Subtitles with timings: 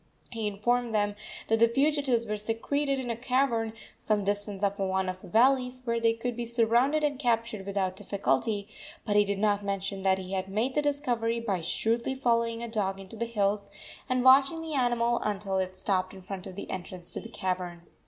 [0.31, 1.13] He informed them
[1.47, 5.83] that the fugitives were secreted in a cavern some distance up one of the valleys,
[5.85, 8.67] where they could be surrounded and captured without difficulty;
[9.05, 12.67] but he did not mention that he had made the discovery by shrewdly following a
[12.67, 13.69] dog into the hills,
[14.09, 17.83] and watching the animal until it stopped in front of the entrance to the cavern.